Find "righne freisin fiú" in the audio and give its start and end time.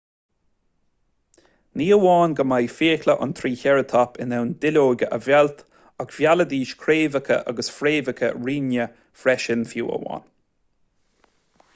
8.41-9.93